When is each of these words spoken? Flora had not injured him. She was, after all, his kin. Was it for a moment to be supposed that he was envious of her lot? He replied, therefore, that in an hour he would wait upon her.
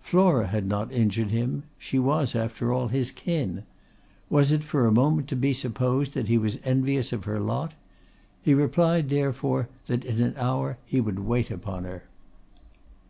Flora 0.00 0.46
had 0.46 0.64
not 0.66 0.90
injured 0.90 1.28
him. 1.28 1.64
She 1.78 1.98
was, 1.98 2.34
after 2.34 2.72
all, 2.72 2.88
his 2.88 3.10
kin. 3.10 3.64
Was 4.30 4.50
it 4.50 4.64
for 4.64 4.86
a 4.86 4.90
moment 4.90 5.28
to 5.28 5.36
be 5.36 5.52
supposed 5.52 6.14
that 6.14 6.26
he 6.26 6.38
was 6.38 6.56
envious 6.64 7.12
of 7.12 7.24
her 7.24 7.38
lot? 7.38 7.74
He 8.42 8.54
replied, 8.54 9.10
therefore, 9.10 9.68
that 9.86 10.02
in 10.06 10.22
an 10.22 10.36
hour 10.38 10.78
he 10.86 11.02
would 11.02 11.18
wait 11.18 11.50
upon 11.50 11.84
her. 11.84 12.04